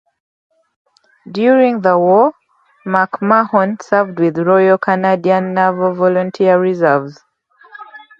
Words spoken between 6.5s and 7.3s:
Reserves.